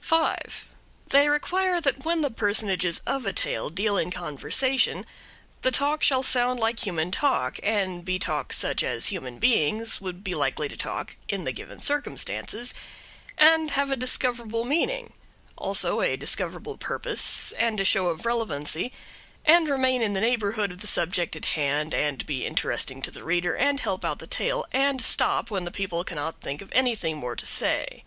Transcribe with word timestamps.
5. 0.00 0.74
They 1.08 1.28
require 1.28 1.82
that 1.82 2.02
when 2.02 2.22
the 2.22 2.30
personages 2.30 3.00
of 3.04 3.26
a 3.26 3.32
tale 3.34 3.68
deal 3.68 3.98
in 3.98 4.10
conversation, 4.10 5.04
the 5.60 5.70
talk 5.70 6.02
shall 6.02 6.22
sound 6.22 6.58
like 6.58 6.86
human 6.86 7.10
talk, 7.10 7.60
and 7.62 8.02
be 8.02 8.18
talk 8.18 8.54
such 8.54 8.82
as 8.82 9.08
human 9.08 9.38
beings 9.38 10.00
would 10.00 10.24
be 10.24 10.34
likely 10.34 10.66
to 10.70 10.78
talk 10.78 11.16
in 11.28 11.44
the 11.44 11.52
given 11.52 11.82
circumstances, 11.82 12.72
and 13.36 13.72
have 13.72 13.90
a 13.90 13.96
discoverable 13.96 14.64
meaning, 14.64 15.12
also 15.58 16.00
a 16.00 16.16
discoverable 16.16 16.78
purpose, 16.78 17.52
and 17.58 17.78
a 17.78 17.84
show 17.84 18.06
of 18.06 18.24
relevancy, 18.24 18.90
and 19.44 19.68
remain 19.68 20.00
in 20.00 20.14
the 20.14 20.22
neighborhood 20.22 20.72
of 20.72 20.80
the 20.80 20.86
subject 20.86 21.36
in 21.36 21.42
hand, 21.42 21.92
and 21.92 22.24
be 22.24 22.46
interesting 22.46 23.02
to 23.02 23.10
the 23.10 23.22
reader, 23.24 23.54
and 23.54 23.80
help 23.80 24.06
out 24.06 24.20
the 24.20 24.26
tale, 24.26 24.64
and 24.72 25.02
stop 25.04 25.50
when 25.50 25.64
the 25.66 25.70
people 25.70 26.02
cannot 26.02 26.40
think 26.40 26.62
of 26.62 26.72
anything 26.72 27.18
more 27.18 27.36
to 27.36 27.44
say. 27.44 28.04